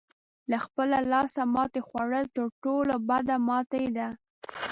[0.51, 4.07] له خپله لاسه ماتې خوړل تر ټولو بده ماتې ده.